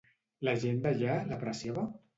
La 0.49 0.55
gent 0.63 0.81
d'allà 0.87 1.21
l'apreciava? 1.29 1.89